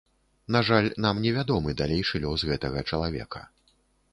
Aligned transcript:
На 0.53 0.61
жаль, 0.69 0.87
нам 1.05 1.19
не 1.25 1.33
вядомы 1.35 1.75
далейшы 1.81 2.23
лёс 2.25 2.47
гэтага 2.53 2.85
чалавека. 2.91 3.45